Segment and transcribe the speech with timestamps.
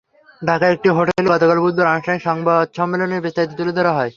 [0.41, 4.09] ঢাকার একটি হোটেলে গতকাল বুধবার আনুষ্ঠানিক সংবাদ সম্মেলনে বিস্তারিত তুলে ধরা হয়।